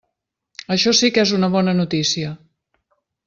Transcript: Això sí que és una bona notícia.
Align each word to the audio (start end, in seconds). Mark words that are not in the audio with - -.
Això 0.75 0.93
sí 0.99 1.09
que 1.17 1.25
és 1.27 1.33
una 1.39 1.51
bona 1.57 1.77
notícia. 1.83 2.35